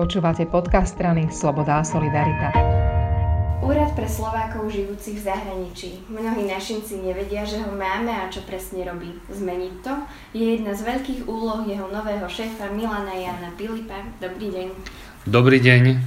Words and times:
Počúvate 0.00 0.48
podcast 0.48 0.96
strany 0.96 1.28
Sloboda 1.28 1.76
a 1.76 1.84
Solidarita. 1.84 2.56
Úrad 3.60 3.92
pre 3.92 4.08
Slovákov 4.08 4.72
žijúcich 4.72 5.20
v 5.20 5.28
zahraničí. 5.28 5.90
Mnohí 6.08 6.48
našinci 6.48 7.04
nevedia, 7.04 7.44
že 7.44 7.60
ho 7.60 7.68
máme 7.68 8.08
a 8.08 8.32
čo 8.32 8.40
presne 8.48 8.88
robí. 8.88 9.12
Zmeniť 9.28 9.74
to 9.84 9.92
je 10.32 10.56
jedna 10.56 10.72
z 10.72 10.88
veľkých 10.88 11.28
úloh 11.28 11.68
jeho 11.68 11.84
nového 11.92 12.24
šéfa 12.32 12.72
Milana 12.72 13.12
Jana 13.12 13.52
Pilipa. 13.60 14.00
Dobrý 14.24 14.48
deň. 14.48 14.66
Dobrý 15.28 15.60
deň. 15.60 16.00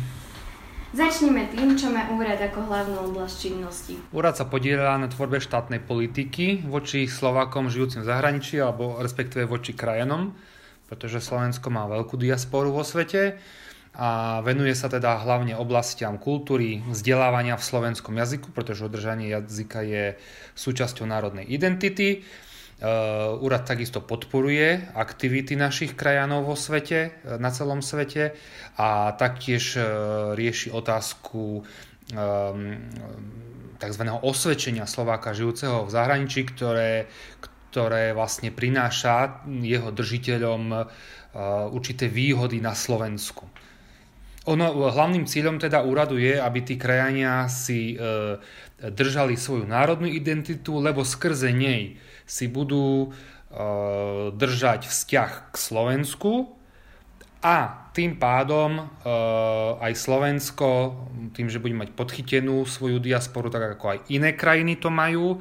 Začneme 0.97 1.53
tým, 1.53 1.77
čo 1.77 1.93
má 1.93 2.09
úrad 2.17 2.41
ako 2.41 2.65
hlavnú 2.65 3.13
oblasť 3.13 3.35
činnosti. 3.45 3.93
Úrad 4.09 4.33
sa 4.33 4.49
podiela 4.49 4.97
na 4.97 5.05
tvorbe 5.05 5.37
štátnej 5.37 5.85
politiky 5.85 6.65
voči 6.65 7.05
Slovákom 7.05 7.69
žijúcim 7.69 8.01
v 8.01 8.09
zahraničí 8.09 8.57
alebo 8.57 8.97
respektíve 8.97 9.45
voči 9.45 9.77
krajanom, 9.77 10.33
pretože 10.89 11.21
Slovensko 11.21 11.69
má 11.69 11.85
veľkú 11.85 12.17
diasporu 12.17 12.73
vo 12.73 12.81
svete 12.81 13.37
a 13.93 14.41
venuje 14.41 14.73
sa 14.73 14.89
teda 14.89 15.21
hlavne 15.21 15.53
oblastiam 15.53 16.17
kultúry, 16.17 16.81
vzdelávania 16.89 17.53
v 17.53 17.67
slovenskom 17.69 18.17
jazyku, 18.17 18.49
pretože 18.49 18.89
udržanie 18.89 19.29
jazyka 19.29 19.85
je 19.85 20.05
súčasťou 20.57 21.05
národnej 21.05 21.45
identity. 21.45 22.25
Uh, 22.83 23.37
úrad 23.39 23.63
takisto 23.63 24.03
podporuje 24.03 24.91
aktivity 24.97 25.55
našich 25.55 25.95
krajanov 25.95 26.51
vo 26.51 26.57
svete, 26.57 27.15
uh, 27.23 27.39
na 27.39 27.53
celom 27.53 27.79
svete 27.79 28.35
a 28.75 29.13
taktiež 29.15 29.77
uh, 29.77 29.83
rieši 30.35 30.73
otázku 30.73 31.63
um, 31.63 32.59
tzv. 33.79 34.03
osvedčenia 34.19 34.89
Slováka 34.89 35.31
žijúceho 35.31 35.87
v 35.87 35.93
zahraničí, 35.95 36.43
ktoré, 36.49 37.07
ktoré 37.71 38.11
vlastne 38.11 38.51
prináša 38.51 39.45
jeho 39.47 39.91
držiteľom 39.91 40.87
určité 41.73 42.05
výhody 42.07 42.61
na 42.61 42.77
Slovensku. 42.77 43.49
Ono, 44.43 44.91
hlavným 44.91 45.23
cieľom 45.23 45.55
teda 45.55 45.87
úradu 45.87 46.19
je, 46.19 46.35
aby 46.35 46.59
tí 46.67 46.75
krajania 46.75 47.47
si 47.47 47.95
e, 47.95 48.35
držali 48.91 49.39
svoju 49.39 49.63
národnú 49.63 50.11
identitu, 50.11 50.83
lebo 50.83 51.07
skrze 51.07 51.55
nej 51.55 51.95
si 52.27 52.51
budú 52.51 53.07
e, 53.07 53.09
držať 54.35 54.91
vzťah 54.91 55.31
k 55.47 55.55
Slovensku 55.55 56.59
a 57.39 57.87
tým 57.95 58.19
pádom 58.19 58.83
e, 58.83 58.83
aj 59.79 59.93
Slovensko, 59.95 60.67
tým, 61.31 61.47
že 61.47 61.63
bude 61.63 61.79
mať 61.79 61.95
podchytenú 61.95 62.67
svoju 62.67 62.99
diasporu, 62.99 63.47
tak 63.47 63.79
ako 63.79 63.95
aj 63.95 63.99
iné 64.11 64.35
krajiny 64.35 64.75
to 64.75 64.91
majú, 64.91 65.39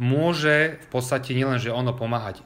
môže 0.00 0.80
v 0.80 0.88
podstate 0.88 1.36
nielen, 1.36 1.60
že 1.60 1.68
ono 1.68 1.92
pomáhať 1.92 2.40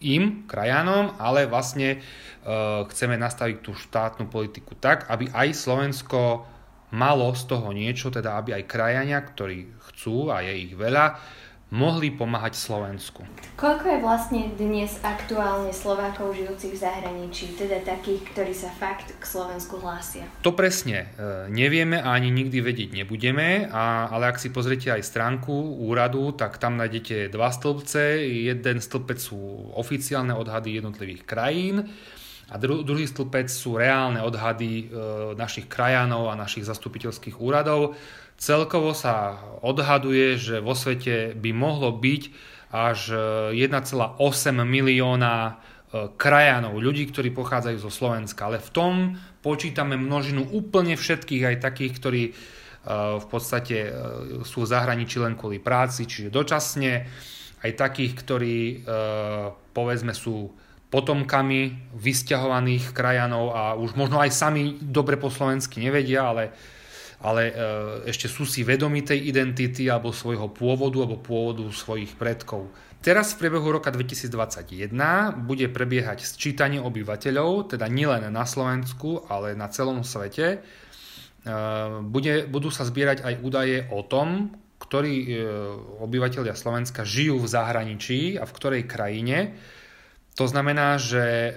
im, 0.00 0.48
krajanom, 0.48 1.12
ale 1.20 1.44
vlastne 1.44 2.00
uh, 2.00 2.88
chceme 2.88 3.20
nastaviť 3.20 3.56
tú 3.60 3.76
štátnu 3.76 4.32
politiku 4.32 4.72
tak, 4.80 5.08
aby 5.12 5.28
aj 5.30 5.52
Slovensko 5.52 6.48
malo 6.90 7.30
z 7.36 7.42
toho 7.46 7.70
niečo, 7.70 8.10
teda 8.10 8.40
aby 8.40 8.56
aj 8.56 8.64
krajania, 8.66 9.22
ktorí 9.22 9.70
chcú, 9.92 10.32
a 10.32 10.42
je 10.42 10.72
ich 10.72 10.74
veľa, 10.74 11.20
mohli 11.70 12.10
pomáhať 12.10 12.58
Slovensku. 12.58 13.22
Koľko 13.54 13.86
je 13.86 13.98
vlastne 14.02 14.42
dnes 14.58 14.90
aktuálne 15.06 15.70
Slovákov 15.70 16.34
žijúcich 16.34 16.74
v 16.74 16.82
zahraničí, 16.82 17.54
teda 17.54 17.86
takých, 17.86 18.26
ktorí 18.34 18.50
sa 18.50 18.70
fakt 18.74 19.14
k 19.14 19.22
Slovensku 19.22 19.78
hlásia? 19.78 20.26
To 20.42 20.50
presne 20.50 21.06
e, 21.14 21.46
nevieme 21.46 22.02
a 22.02 22.10
ani 22.18 22.34
nikdy 22.34 22.58
vedieť 22.58 22.90
nebudeme, 22.98 23.70
a, 23.70 24.10
ale 24.10 24.34
ak 24.34 24.42
si 24.42 24.50
pozriete 24.50 24.90
aj 24.90 25.06
stránku 25.06 25.78
úradu, 25.78 26.34
tak 26.34 26.58
tam 26.58 26.74
nájdete 26.74 27.30
dva 27.30 27.54
stĺpce. 27.54 28.26
Jeden 28.50 28.82
stĺpec 28.82 29.18
sú 29.22 29.38
oficiálne 29.78 30.34
odhady 30.34 30.82
jednotlivých 30.82 31.22
krajín 31.22 31.86
a 32.50 32.58
dru, 32.58 32.82
druhý 32.82 33.06
stĺpec 33.06 33.46
sú 33.46 33.78
reálne 33.78 34.18
odhady 34.18 34.70
e, 34.70 34.84
našich 35.38 35.70
krajanov 35.70 36.34
a 36.34 36.38
našich 36.38 36.66
zastupiteľských 36.66 37.38
úradov. 37.38 37.94
Celkovo 38.40 38.96
sa 38.96 39.38
odhaduje, 39.62 40.34
že 40.34 40.64
vo 40.64 40.74
svete 40.74 41.36
by 41.38 41.50
mohlo 41.54 41.94
byť 41.94 42.22
až 42.70 43.14
1,8 43.52 43.54
e, 43.54 44.62
milióna 44.62 45.34
e, 45.44 45.52
krajanov, 46.14 46.78
ľudí, 46.78 47.10
ktorí 47.10 47.34
pochádzajú 47.34 47.78
zo 47.82 47.90
Slovenska. 47.90 48.46
Ale 48.46 48.62
v 48.62 48.70
tom 48.70 48.94
počítame 49.42 49.98
množinu 49.98 50.46
úplne 50.54 50.94
všetkých, 50.94 51.42
aj 51.52 51.56
takých, 51.60 51.92
ktorí 51.98 52.22
e, 52.30 52.32
v 53.18 53.26
podstate 53.28 53.92
sú 54.46 54.64
v 54.64 54.70
zahraničí 54.70 55.18
len 55.18 55.34
kvôli 55.34 55.58
práci, 55.58 56.06
čiže 56.06 56.32
dočasne, 56.32 57.06
aj 57.60 57.76
takých, 57.76 58.16
ktorí 58.24 58.56
povedzme 59.76 60.16
sú 60.16 60.48
potomkami 60.90 61.90
vysťahovaných 61.94 62.90
krajanov 62.90 63.54
a 63.54 63.62
už 63.78 63.94
možno 63.94 64.18
aj 64.18 64.34
sami 64.34 64.74
dobre 64.82 65.14
po 65.16 65.30
slovensky 65.30 65.78
nevedia, 65.78 66.26
ale 66.26 66.52
ale 67.20 67.52
e, 67.52 67.54
ešte 68.08 68.32
sú 68.32 68.48
si 68.48 68.64
vedomi 68.64 69.04
tej 69.04 69.28
identity 69.28 69.92
alebo 69.92 70.08
svojho 70.08 70.48
pôvodu 70.56 71.04
alebo 71.04 71.20
pôvodu 71.20 71.68
svojich 71.68 72.16
predkov. 72.16 72.72
Teraz 73.00 73.32
v 73.32 73.44
priebehu 73.44 73.80
roka 73.80 73.92
2021 73.92 74.92
bude 75.44 75.68
prebiehať 75.72 76.24
sčítanie 76.24 76.80
obyvateľov, 76.80 77.76
teda 77.76 77.88
nielen 77.88 78.28
na 78.28 78.44
Slovensku, 78.44 79.24
ale 79.28 79.56
na 79.56 79.68
celom 79.68 80.00
svete. 80.00 80.46
E, 80.56 80.58
bude, 82.08 82.48
budú 82.48 82.72
sa 82.72 82.88
zbierať 82.88 83.20
aj 83.20 83.34
údaje 83.44 83.84
o 83.92 84.00
tom, 84.00 84.56
ktorí 84.80 85.14
e, 85.28 85.44
obyvateľia 86.00 86.56
Slovenska 86.56 87.04
žijú 87.04 87.36
v 87.36 87.52
zahraničí 87.52 88.40
a 88.40 88.48
v 88.48 88.54
ktorej 88.56 88.88
krajine. 88.88 89.60
To 90.38 90.44
znamená, 90.48 90.96
že 90.96 91.52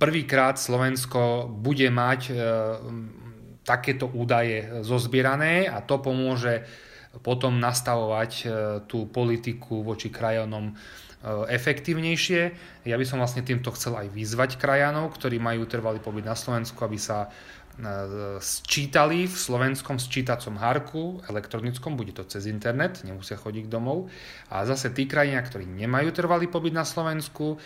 prvýkrát 0.00 0.58
Slovensko 0.58 1.46
bude 1.46 1.86
mať 1.92 2.32
takéto 3.62 4.10
údaje 4.10 4.82
zozbierané 4.82 5.70
a 5.70 5.78
to 5.80 6.02
pomôže 6.02 6.66
potom 7.20 7.60
nastavovať 7.60 8.32
e, 8.40 8.44
tú 8.88 9.04
politiku 9.04 9.84
voči 9.84 10.08
krajanom 10.08 10.72
e, 10.72 10.74
efektívnejšie. 11.52 12.42
Ja 12.88 12.96
by 12.96 13.04
som 13.04 13.20
vlastne 13.20 13.44
týmto 13.44 13.68
chcel 13.76 14.00
aj 14.00 14.08
vyzvať 14.16 14.56
krajanov, 14.56 15.12
ktorí 15.20 15.36
majú 15.36 15.68
trvalý 15.68 16.00
pobyt 16.00 16.24
na 16.24 16.32
Slovensku, 16.32 16.80
aby 16.80 16.96
sa 16.96 17.28
e, 17.28 17.61
sčítali 18.38 19.24
v 19.24 19.36
slovenskom 19.36 19.96
sčítacom 19.96 20.60
hárku 20.60 21.02
elektronickom, 21.26 21.96
bude 21.96 22.12
to 22.12 22.22
cez 22.28 22.44
internet, 22.46 23.00
nemusia 23.02 23.40
chodiť 23.40 23.66
domov. 23.66 24.12
A 24.52 24.68
zase 24.68 24.92
tí 24.92 25.08
krajania, 25.08 25.40
ktorí 25.40 25.64
nemajú 25.64 26.12
trvalý 26.12 26.52
pobyt 26.52 26.76
na 26.76 26.84
Slovensku, 26.84 27.56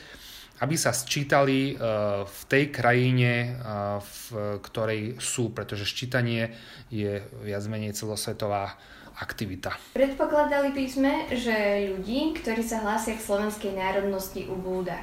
aby 0.62 0.76
sa 0.78 0.94
sčítali 0.94 1.74
eh, 1.74 1.76
v 2.24 2.40
tej 2.48 2.64
krajine, 2.72 3.32
eh, 3.32 3.98
v 4.00 4.20
ktorej 4.64 5.20
sú, 5.20 5.52
pretože 5.52 5.84
ščítanie 5.84 6.54
je 6.88 7.20
viac 7.44 7.64
menej 7.68 7.92
celosvetová 7.92 8.78
aktivita. 9.16 9.96
Predpokladali 9.96 10.76
by 10.76 10.84
sme, 10.88 11.12
že 11.32 11.88
ľudí, 11.92 12.36
ktorí 12.36 12.60
sa 12.60 12.84
hlásia 12.84 13.16
k 13.16 13.24
slovenskej 13.24 13.72
národnosti, 13.72 14.44
ubúda. 14.44 15.00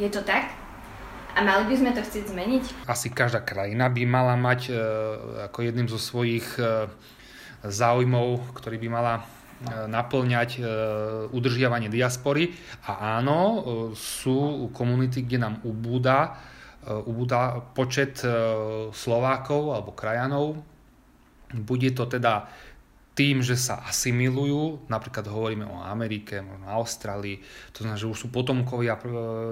Je 0.00 0.08
to 0.08 0.24
tak? 0.24 0.59
A 1.34 1.38
mali 1.44 1.70
by 1.70 1.74
sme 1.78 1.90
to 1.94 2.02
chcieť 2.02 2.24
zmeniť? 2.30 2.64
Asi 2.90 3.08
každá 3.12 3.44
krajina 3.44 3.86
by 3.86 4.02
mala 4.08 4.34
mať 4.34 4.60
e, 4.68 4.72
ako 5.50 5.58
jedným 5.62 5.88
zo 5.90 5.98
svojich 6.00 6.46
e, 6.58 6.88
záujmov, 7.66 8.56
ktorý 8.56 8.80
by 8.80 8.88
mala 8.88 9.14
naplňať 9.68 10.50
e, 10.56 10.60
udržiavanie 11.36 11.92
diaspory 11.92 12.56
a 12.88 13.20
áno, 13.20 13.38
e, 13.38 13.58
sú 13.92 14.68
komunity, 14.72 15.20
kde 15.28 15.38
nám 15.44 15.54
ubúda, 15.68 16.40
e, 16.80 16.96
ubúda 16.96 17.60
počet 17.76 18.24
Slovákov 18.96 19.76
alebo 19.76 19.92
krajanov. 19.92 20.56
Bude 21.50 21.90
to 21.92 22.06
teda 22.08 22.48
tým, 23.20 23.44
že 23.44 23.52
sa 23.60 23.84
asimilujú, 23.84 24.88
napríklad 24.88 25.28
hovoríme 25.28 25.68
o 25.68 25.84
Amerike, 25.84 26.40
možno 26.40 26.72
Austrálii, 26.72 27.36
to 27.76 27.84
znamená, 27.84 28.00
že 28.00 28.08
už 28.08 28.16
sú 28.16 28.28
potomkovia 28.32 28.96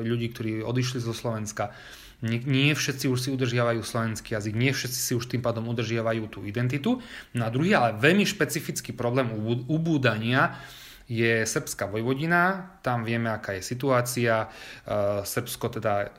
ľudí, 0.01 0.33
ktorí 0.33 0.65
odišli 0.65 1.05
zo 1.05 1.12
Slovenska, 1.12 1.77
nie, 2.25 2.75
všetci 2.75 3.07
už 3.07 3.19
si 3.21 3.28
udržiavajú 3.31 3.78
slovenský 3.78 4.34
jazyk, 4.34 4.55
nie 4.57 4.75
všetci 4.75 4.98
si 4.98 5.13
už 5.15 5.31
tým 5.31 5.39
pádom 5.39 5.71
udržiavajú 5.71 6.27
tú 6.33 6.42
identitu. 6.42 6.98
No 7.37 7.47
druhý, 7.47 7.78
ale 7.78 7.95
veľmi 7.95 8.27
špecifický 8.27 8.91
problém 8.91 9.31
ubúdania 9.71 10.59
je 11.07 11.47
Srbská 11.47 11.87
vojvodina, 11.87 12.75
tam 12.83 13.07
vieme, 13.07 13.31
aká 13.31 13.54
je 13.54 13.63
situácia. 13.63 14.45
E, 14.45 15.22
Srbsko 15.22 15.78
teda 15.78 16.10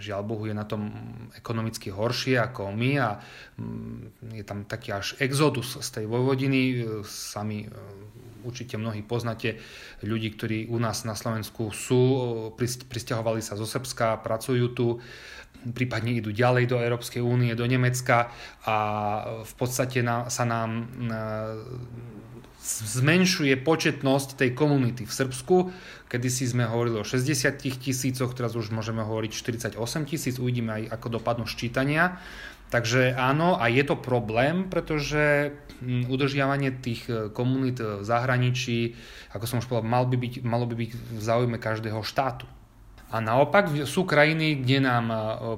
žiaľ 0.00 0.24
Bohu 0.24 0.48
je 0.48 0.56
na 0.56 0.64
tom 0.64 0.90
ekonomicky 1.36 1.92
horšie 1.92 2.40
ako 2.40 2.72
my 2.72 2.90
a 2.96 3.20
mm, 3.60 4.32
je 4.40 4.44
tam 4.44 4.64
taký 4.64 4.96
až 4.96 5.20
exodus 5.20 5.76
z 5.76 5.88
tej 5.92 6.04
Vojvodiny. 6.08 6.60
E, 6.60 6.74
sami 7.04 7.64
e, 7.64 7.70
určite 8.42 8.80
mnohí 8.80 9.04
poznáte 9.04 9.60
ľudí, 10.02 10.32
ktorí 10.34 10.72
u 10.72 10.80
nás 10.80 11.04
na 11.04 11.12
Slovensku 11.12 11.70
sú, 11.70 12.02
e, 12.56 12.66
pristahovali 12.88 13.44
sa 13.44 13.54
zo 13.60 13.68
Srbska, 13.68 14.24
pracujú 14.24 14.66
tu, 14.72 14.86
prípadne 15.60 16.16
idú 16.16 16.32
ďalej 16.32 16.72
do 16.72 16.80
Európskej 16.80 17.20
únie, 17.20 17.52
do 17.52 17.68
Nemecka 17.68 18.32
a 18.64 18.76
v 19.44 19.54
podstate 19.60 20.00
sa 20.32 20.44
nám 20.48 20.88
zmenšuje 22.60 23.56
početnosť 23.64 24.36
tej 24.36 24.50
komunity 24.52 25.08
v 25.08 25.12
Srbsku. 25.12 25.56
Kedy 26.12 26.28
si 26.28 26.44
sme 26.44 26.68
hovorili 26.68 27.00
o 27.00 27.06
60 27.06 27.56
tisícoch, 27.56 28.36
teraz 28.36 28.52
už 28.52 28.68
môžeme 28.74 29.00
hovoriť 29.00 29.32
48 29.32 29.80
tisíc, 30.04 30.36
uvidíme 30.36 30.76
aj 30.76 30.82
ako 31.00 31.20
dopadnú 31.20 31.48
ščítania. 31.48 32.20
Takže 32.70 33.18
áno, 33.18 33.58
a 33.58 33.66
je 33.66 33.82
to 33.82 33.98
problém, 33.98 34.70
pretože 34.70 35.50
hm, 35.82 36.06
udržiavanie 36.06 36.70
tých 36.78 37.02
e, 37.10 37.34
komunít 37.34 37.82
v 37.82 38.06
zahraničí, 38.06 38.94
ako 39.34 39.44
som 39.50 39.58
už 39.58 39.66
povedal, 39.66 39.90
mal 39.90 40.06
by 40.06 40.14
byť, 40.14 40.34
malo 40.46 40.70
by 40.70 40.78
byť 40.78 40.90
v 40.94 41.18
záujme 41.18 41.58
každého 41.58 41.98
štátu. 42.06 42.46
A 43.10 43.18
naopak 43.18 43.74
sú 43.90 44.06
krajiny, 44.06 44.62
kde 44.62 44.78
nám 44.78 45.06
e, 45.10 45.16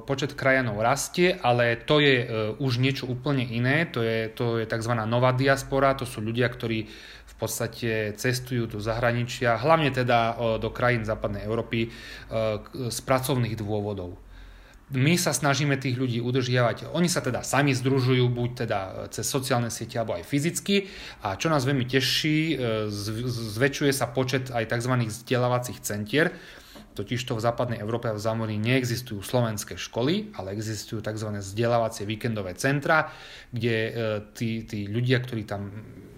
počet 0.08 0.32
krajanov 0.32 0.80
rastie, 0.80 1.36
ale 1.36 1.76
to 1.76 2.00
je 2.00 2.16
e, 2.24 2.26
už 2.56 2.80
niečo 2.80 3.04
úplne 3.04 3.44
iné, 3.44 3.84
to 3.84 4.00
je, 4.00 4.32
to 4.32 4.56
je 4.60 4.64
tzv. 4.64 4.92
nová 5.04 5.36
diaspora, 5.36 5.92
to 5.92 6.08
sú 6.08 6.24
ľudia, 6.24 6.48
ktorí 6.48 6.88
v 7.28 7.34
podstate 7.36 8.16
cestujú 8.16 8.70
do 8.70 8.78
zahraničia, 8.78 9.58
hlavne 9.58 9.90
teda 9.90 10.38
do 10.62 10.70
krajín 10.70 11.02
západnej 11.02 11.42
Európy 11.42 11.90
z 12.70 12.98
pracovných 13.02 13.58
dôvodov 13.58 14.14
my 14.92 15.16
sa 15.16 15.32
snažíme 15.32 15.80
tých 15.80 15.96
ľudí 15.96 16.20
udržiavať. 16.20 16.92
Oni 16.92 17.08
sa 17.08 17.24
teda 17.24 17.40
sami 17.40 17.72
združujú, 17.72 18.28
buď 18.28 18.50
teda 18.68 18.78
cez 19.08 19.24
sociálne 19.24 19.72
siete, 19.72 19.96
alebo 19.96 20.12
aj 20.20 20.28
fyzicky. 20.28 20.86
A 21.24 21.40
čo 21.40 21.48
nás 21.48 21.64
veľmi 21.64 21.88
teší, 21.88 22.38
e, 22.52 22.54
zväčšuje 23.56 23.92
sa 23.92 24.12
počet 24.12 24.52
aj 24.52 24.68
tzv. 24.68 24.92
vzdelávacích 25.08 25.80
centier. 25.80 26.36
Totižto 26.92 27.40
v 27.40 27.44
západnej 27.44 27.78
Európe 27.80 28.12
a 28.12 28.16
v 28.16 28.20
zámorí 28.20 28.60
neexistujú 28.60 29.24
slovenské 29.24 29.80
školy, 29.80 30.32
ale 30.36 30.52
existujú 30.52 31.00
tzv. 31.00 31.40
vzdelávacie 31.40 32.04
víkendové 32.04 32.52
centra, 32.54 33.08
kde 33.48 33.76
e, 33.76 33.92
tí, 34.36 34.68
tí 34.68 34.84
ľudia, 34.84 35.24
ktorí 35.24 35.48
tam 35.48 35.72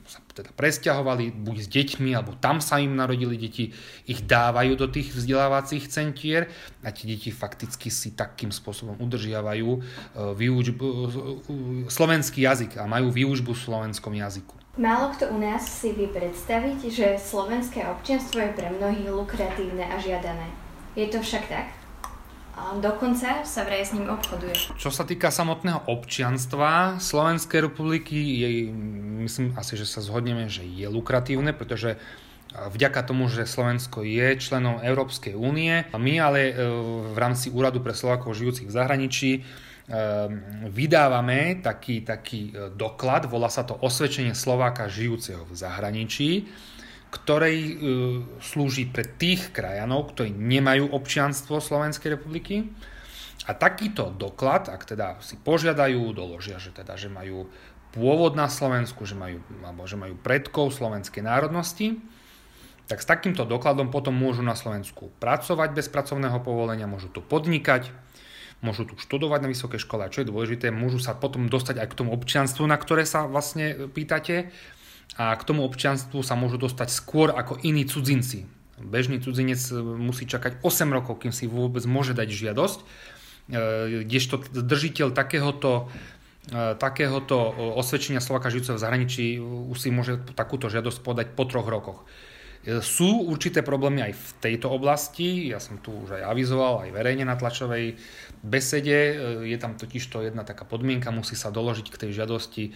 sa 0.05 0.21
teda 0.37 0.53
presťahovali, 0.53 1.33
buď 1.33 1.57
s 1.65 1.69
deťmi, 1.73 2.13
alebo 2.13 2.37
tam 2.37 2.61
sa 2.61 2.77
im 2.77 2.93
narodili 2.93 3.41
deti, 3.41 3.73
ich 4.05 4.21
dávajú 4.29 4.77
do 4.77 4.87
tých 4.93 5.17
vzdelávacích 5.17 5.89
centier 5.89 6.53
a 6.85 6.93
tie 6.93 7.17
deti 7.17 7.33
fakticky 7.33 7.89
si 7.89 8.13
takým 8.13 8.53
spôsobom 8.53 9.01
udržiavajú 9.01 9.69
e, 9.73 9.81
výučbu, 10.37 10.85
e, 10.85 11.89
slovenský 11.89 12.45
jazyk 12.45 12.77
a 12.77 12.85
majú 12.85 13.09
výučbu 13.09 13.57
v 13.57 13.65
slovenskom 13.65 14.13
jazyku. 14.13 14.55
Málo 14.75 15.15
kto 15.15 15.31
u 15.31 15.39
nás 15.39 15.71
si 15.71 15.95
vie 15.95 16.11
predstaviť, 16.11 16.79
že 16.91 17.07
slovenské 17.15 17.87
občianstvo 17.87 18.43
je 18.43 18.51
pre 18.59 18.75
mnohých 18.75 19.07
lukratívne 19.07 19.87
a 19.87 20.03
žiadané. 20.03 20.64
Je 20.95 21.07
to 21.11 21.19
však 21.19 21.51
tak? 21.51 21.67
A 22.55 22.79
dokonca 22.79 23.43
sa 23.43 23.67
vraj 23.67 23.83
s 23.83 23.91
ním 23.91 24.07
obchoduje. 24.07 24.79
Čo 24.79 24.95
sa 24.95 25.03
týka 25.03 25.35
samotného 25.35 25.91
občianstva 25.91 27.03
Slovenskej 27.03 27.67
republiky, 27.67 28.15
je, 28.15 28.71
myslím 29.27 29.59
asi, 29.59 29.75
že 29.75 29.91
sa 29.91 29.99
zhodneme, 29.99 30.47
že 30.47 30.63
je 30.63 30.87
lukratívne, 30.87 31.51
pretože 31.51 31.99
vďaka 32.55 33.03
tomu, 33.03 33.27
že 33.27 33.51
Slovensko 33.51 34.07
je 34.07 34.39
členom 34.39 34.79
Európskej 34.79 35.35
únie. 35.35 35.83
My 35.91 36.15
ale 36.23 36.41
e, 36.51 36.53
v 37.11 37.19
rámci 37.19 37.51
Úradu 37.51 37.83
pre 37.83 37.91
Slovákov 37.91 38.39
žijúcich 38.39 38.71
v 38.71 38.77
zahraničí 38.79 39.31
e, 39.35 39.41
vydávame 40.71 41.59
taký, 41.59 42.07
taký 42.07 42.55
e, 42.55 42.71
doklad, 42.71 43.27
volá 43.27 43.51
sa 43.51 43.67
to 43.67 43.75
osvedčenie 43.83 44.39
Slováka 44.39 44.87
žijúceho 44.87 45.43
v 45.43 45.55
zahraničí 45.59 46.31
ktorej 47.15 47.57
e, 47.57 47.73
slúži 48.43 48.91
pre 48.91 49.07
tých 49.07 49.55
krajanov, 49.55 50.11
ktorí 50.11 50.35
nemajú 50.35 50.91
občianstvo 50.91 51.63
Slovenskej 51.63 52.19
republiky. 52.19 52.67
A 53.47 53.53
takýto 53.55 54.11
doklad, 54.11 54.73
ak 54.73 54.83
teda 54.89 55.21
si 55.23 55.39
požiadajú, 55.39 56.11
doložia, 56.17 56.59
že 56.59 56.75
teda, 56.75 56.99
že 56.99 57.13
majú 57.13 57.47
pôvod 57.95 58.35
na 58.35 58.51
Slovensku, 58.51 59.07
že 59.07 59.15
majú, 59.15 59.39
alebo 59.63 59.87
že 59.87 59.95
majú 59.95 60.19
predkov 60.19 60.75
slovenskej 60.75 61.23
národnosti, 61.23 62.03
tak 62.91 63.01
s 63.01 63.09
takýmto 63.09 63.47
dokladom 63.49 63.89
potom 63.89 64.13
môžu 64.13 64.43
na 64.43 64.59
Slovensku 64.59 65.09
pracovať 65.23 65.73
bez 65.73 65.87
pracovného 65.89 66.43
povolenia, 66.43 66.91
môžu 66.91 67.09
tu 67.09 67.23
podnikať, 67.25 67.89
môžu 68.61 68.85
tu 68.89 68.97
študovať 68.97 69.41
na 69.45 69.53
vysokej 69.53 69.81
škole 69.81 70.05
a 70.05 70.13
čo 70.13 70.25
je 70.25 70.31
dôležité, 70.33 70.73
môžu 70.73 71.01
sa 71.01 71.17
potom 71.17 71.49
dostať 71.49 71.81
aj 71.81 71.89
k 71.93 71.99
tomu 72.01 72.11
občianstvu, 72.17 72.65
na 72.65 72.77
ktoré 72.81 73.05
sa 73.09 73.29
vlastne 73.29 73.89
pýtate 73.93 74.53
a 75.15 75.35
k 75.39 75.47
tomu 75.47 75.63
občianstvu 75.63 76.27
sa 76.27 76.35
môžu 76.35 76.59
dostať 76.59 76.91
skôr 76.91 77.31
ako 77.31 77.63
iní 77.63 77.87
cudzinci. 77.87 78.51
Bežný 78.83 79.23
cudzinec 79.23 79.63
musí 79.79 80.27
čakať 80.27 80.59
8 80.67 80.91
rokov, 80.91 81.23
kým 81.23 81.31
si 81.31 81.47
vôbec 81.47 81.87
môže 81.87 82.11
dať 82.11 82.29
žiadosť, 82.35 82.79
e, 82.83 82.85
kdežto 84.03 84.43
držiteľ 84.51 85.15
takéhoto 85.15 85.87
e, 86.51 86.75
takéhoto 86.75 87.39
osvedčenia 87.79 88.19
Slováka 88.19 88.51
žijúceho 88.51 88.75
v 88.75 88.83
zahraničí 88.83 89.25
už 89.41 89.79
si 89.79 89.95
môže 89.95 90.19
takúto 90.35 90.67
žiadosť 90.67 90.99
podať 91.07 91.27
po 91.39 91.47
troch 91.47 91.71
rokoch. 91.71 92.03
E, 92.67 92.83
sú 92.83 93.31
určité 93.31 93.63
problémy 93.63 94.11
aj 94.11 94.13
v 94.19 94.29
tejto 94.43 94.75
oblasti, 94.75 95.55
ja 95.55 95.63
som 95.63 95.79
tu 95.79 95.95
už 95.95 96.19
aj 96.19 96.35
avizoval, 96.35 96.83
aj 96.83 96.91
verejne 96.91 97.23
na 97.23 97.39
tlačovej 97.39 97.95
besede, 98.43 99.15
je 99.47 99.57
tam 99.63 99.79
totiž 99.79 100.03
to 100.11 100.27
jedna 100.27 100.43
taká 100.43 100.67
podmienka, 100.67 101.15
musí 101.15 101.39
sa 101.39 101.55
doložiť 101.55 101.87
k 101.95 102.01
tej 102.03 102.11
žiadosti 102.11 102.75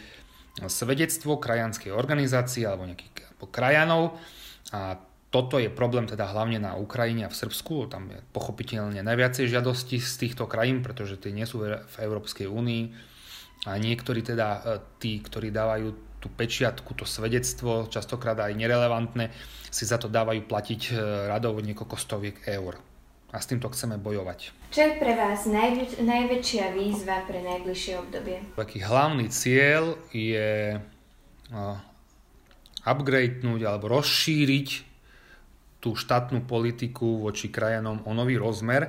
svedectvo 0.66 1.38
krajanskej 1.38 1.94
organizácie 1.94 2.66
alebo 2.66 2.90
nejakých 2.90 3.30
alebo 3.38 3.46
krajanov. 3.54 4.18
A 4.74 4.98
toto 5.30 5.62
je 5.62 5.70
problém 5.70 6.10
teda 6.10 6.26
hlavne 6.26 6.58
na 6.58 6.74
Ukrajine 6.74 7.28
a 7.28 7.32
v 7.32 7.38
Srbsku, 7.38 7.86
tam 7.86 8.10
je 8.10 8.18
pochopiteľne 8.34 8.98
najviacej 9.06 9.46
žiadosti 9.46 10.02
z 10.02 10.12
týchto 10.26 10.50
krajín, 10.50 10.82
pretože 10.82 11.20
tie 11.22 11.30
nie 11.30 11.46
sú 11.46 11.62
v 11.62 11.96
Európskej 12.02 12.50
únii. 12.50 12.82
A 13.70 13.76
niektorí 13.78 14.24
teda 14.24 14.48
e, 14.48 14.60
tí, 14.98 15.20
ktorí 15.20 15.52
dávajú 15.54 16.18
tú 16.18 16.32
pečiatku, 16.32 16.96
to 16.96 17.04
svedectvo, 17.04 17.86
častokrát 17.86 18.40
aj 18.40 18.56
nerelevantné, 18.56 19.30
si 19.68 19.84
za 19.84 20.00
to 20.00 20.08
dávajú 20.08 20.48
platiť 20.48 20.80
e, 20.88 20.92
radov 21.28 21.60
niekoľko 21.60 21.96
stoviek 22.00 22.36
eur 22.48 22.87
a 23.28 23.36
s 23.36 23.46
týmto 23.46 23.68
chceme 23.68 24.00
bojovať. 24.00 24.56
Čo 24.72 24.80
je 24.88 24.92
pre 24.96 25.12
vás 25.12 25.44
najväč- 25.44 26.00
najväčšia 26.00 26.72
výzva 26.72 27.28
pre 27.28 27.44
najbližšie 27.44 27.94
obdobie? 28.00 28.40
Taký 28.56 28.78
hlavný 28.84 29.28
cieľ 29.28 30.00
je 30.12 30.80
upgradenúť 32.84 33.60
alebo 33.68 34.00
rozšíriť 34.00 34.68
tú 35.78 35.92
štátnu 35.94 36.48
politiku 36.48 37.22
voči 37.22 37.52
krajanom 37.52 38.02
o 38.08 38.12
nový 38.16 38.40
rozmer, 38.40 38.88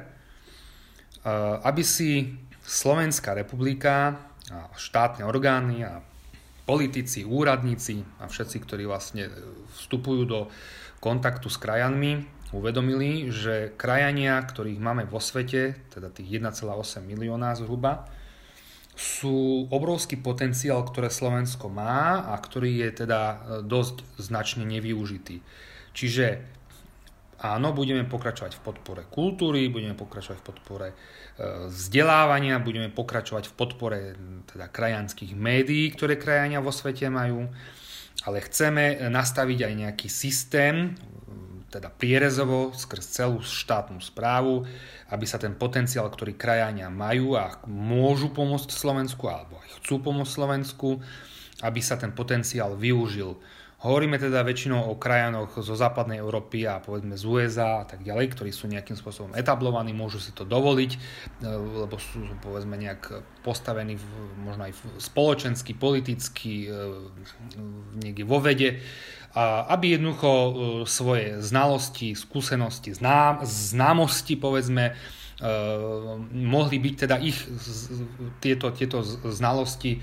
aby 1.63 1.83
si 1.83 2.33
Slovenská 2.63 3.35
republika 3.35 4.17
a 4.49 4.71
štátne 4.73 5.27
orgány 5.27 5.83
a 5.85 6.01
politici, 6.65 7.25
úradníci 7.25 8.01
a 8.21 8.29
všetci, 8.29 8.57
ktorí 8.61 8.85
vlastne 8.85 9.29
vstupujú 9.77 10.21
do 10.25 10.39
kontaktu 11.01 11.49
s 11.49 11.57
krajanmi, 11.57 12.38
uvedomili, 12.49 13.29
že 13.29 13.73
krajania, 13.77 14.41
ktorých 14.41 14.81
máme 14.81 15.05
vo 15.05 15.21
svete, 15.21 15.77
teda 15.93 16.09
tých 16.09 16.41
1,8 16.41 17.05
milióna 17.05 17.53
zhruba, 17.53 18.09
sú 18.99 19.69
obrovský 19.71 20.19
potenciál, 20.19 20.83
ktoré 20.83 21.07
Slovensko 21.07 21.71
má 21.71 22.19
a 22.19 22.35
ktorý 22.35 22.83
je 22.83 23.05
teda 23.05 23.21
e, 23.23 23.37
dosť 23.63 24.03
značne 24.19 24.67
nevyužitý. 24.67 25.39
Čiže 25.95 26.25
áno, 27.39 27.71
budeme 27.71 28.03
pokračovať 28.03 28.59
v 28.59 28.61
podpore 28.65 29.03
kultúry, 29.07 29.71
budeme 29.71 29.95
pokračovať 29.95 30.37
v 30.43 30.47
podpore 30.51 30.87
e, 30.91 30.95
vzdelávania, 31.71 32.59
budeme 32.59 32.91
pokračovať 32.91 33.47
v 33.47 33.53
podpore 33.55 33.99
teda 34.51 34.67
krajanských 34.67 35.31
médií, 35.31 35.95
ktoré 35.95 36.19
krajania 36.19 36.59
vo 36.59 36.75
svete 36.75 37.07
majú, 37.07 37.47
ale 38.27 38.37
chceme 38.43 39.07
nastaviť 39.07 39.59
aj 39.63 39.73
nejaký 39.79 40.07
systém 40.11 40.99
teda 41.69 41.93
prierezovo 41.93 42.73
skrz 42.73 43.05
celú 43.05 43.39
štátnu 43.39 44.01
správu, 44.01 44.65
aby 45.13 45.25
sa 45.29 45.37
ten 45.37 45.53
potenciál, 45.53 46.09
ktorý 46.09 46.33
krajania 46.33 46.89
majú 46.89 47.37
a 47.37 47.61
môžu 47.69 48.33
pomôcť 48.33 48.73
Slovensku 48.73 49.29
alebo 49.29 49.61
aj 49.61 49.79
chcú 49.79 50.01
pomôcť 50.01 50.33
Slovensku, 50.33 50.89
aby 51.61 51.79
sa 51.79 51.95
ten 51.95 52.11
potenciál 52.11 52.73
využil. 52.73 53.37
Hovoríme 53.79 54.19
teda 54.19 54.43
väčšinou 54.43 54.91
o 54.91 54.99
krajanoch 54.99 55.55
zo 55.63 55.71
západnej 55.71 56.19
Európy 56.19 56.67
a 56.67 56.83
povedzme 56.83 57.15
z 57.15 57.23
USA 57.23 57.79
a 57.79 57.85
tak 57.87 58.03
ďalej, 58.03 58.35
ktorí 58.35 58.51
sú 58.51 58.67
nejakým 58.67 58.99
spôsobom 58.99 59.31
etablovaní, 59.39 59.95
môžu 59.95 60.19
si 60.19 60.35
to 60.35 60.43
dovoliť, 60.43 60.91
e, 60.91 60.99
lebo 61.87 61.95
sú 61.95 62.27
povedzme 62.43 62.75
nejak 62.75 63.23
postavení 63.39 63.95
v, 63.95 64.03
možno 64.43 64.67
aj 64.67 64.75
spoločensky, 64.99 65.79
politicky, 65.79 66.67
e, 66.67 66.75
niekde 68.03 68.27
vo 68.27 68.43
vede. 68.43 68.83
A 69.31 69.71
aby 69.71 69.95
jednoducho 69.95 70.27
e, 70.27 70.51
svoje 70.83 71.39
znalosti, 71.39 72.19
skúsenosti, 72.19 72.91
znám, 72.91 73.47
známosti 73.47 74.35
povedzme, 74.35 74.99
mohli 76.35 76.77
byť 76.83 76.95
teda 77.07 77.15
ich 77.23 77.39
tieto, 78.43 78.75
tieto 78.75 78.99
znalosti 79.31 79.95
e, 79.95 79.99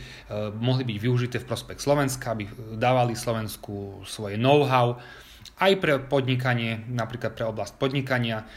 mohli 0.57 0.89
byť 0.89 0.97
využité 0.97 1.37
v 1.45 1.49
prospech 1.49 1.77
Slovenska, 1.77 2.33
aby 2.33 2.49
dávali 2.81 3.13
Slovensku 3.13 4.01
svoje 4.09 4.41
know-how 4.41 4.97
aj 5.61 5.73
pre 5.77 6.01
podnikanie, 6.01 6.89
napríklad 6.89 7.37
pre 7.37 7.45
oblasť 7.49 7.77
podnikania. 7.77 8.49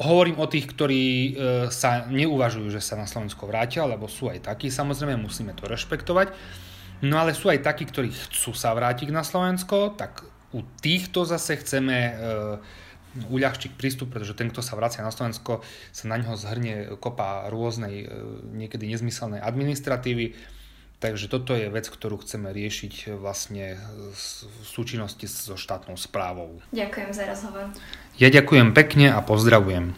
Hovorím 0.00 0.40
o 0.40 0.48
tých, 0.48 0.64
ktorí 0.72 1.36
sa 1.68 2.08
neuvažujú, 2.08 2.72
že 2.72 2.80
sa 2.80 2.96
na 2.96 3.04
Slovensko 3.04 3.44
vrátia, 3.44 3.84
lebo 3.84 4.08
sú 4.08 4.32
aj 4.32 4.48
takí, 4.48 4.72
samozrejme 4.72 5.20
musíme 5.20 5.52
to 5.52 5.68
rešpektovať 5.68 6.32
No 7.00 7.16
ale 7.16 7.32
sú 7.32 7.48
aj 7.48 7.64
takí, 7.64 7.88
ktorí 7.88 8.12
chcú 8.12 8.52
sa 8.52 8.76
vrátiť 8.76 9.08
na 9.08 9.24
Slovensko, 9.24 9.96
tak 9.96 10.20
u 10.52 10.60
týchto 10.84 11.24
zase 11.24 11.56
chceme 11.56 11.96
e, 11.96 12.12
uľahčiť 13.16 13.74
prístup, 13.74 14.14
pretože 14.14 14.38
ten, 14.38 14.50
kto 14.50 14.62
sa 14.62 14.78
vracia 14.78 15.02
na 15.02 15.10
Slovensko, 15.10 15.66
sa 15.90 16.04
na 16.06 16.16
ňo 16.18 16.38
zhrnie 16.38 16.94
kopa 17.02 17.50
rôznej, 17.50 18.06
e, 18.06 18.06
niekedy 18.54 18.86
nezmyselnej 18.86 19.42
administratívy. 19.42 20.38
Takže 21.00 21.32
toto 21.32 21.56
je 21.56 21.72
vec, 21.72 21.88
ktorú 21.88 22.20
chceme 22.20 22.52
riešiť 22.52 23.16
vlastne 23.16 23.80
v 24.12 24.64
súčinnosti 24.68 25.24
so 25.24 25.56
štátnou 25.56 25.96
správou. 25.96 26.60
Ďakujem 26.76 27.10
za 27.16 27.24
rozhovor. 27.24 27.72
Ja 28.20 28.28
ďakujem 28.28 28.76
pekne 28.76 29.16
a 29.16 29.24
pozdravujem. 29.24 29.96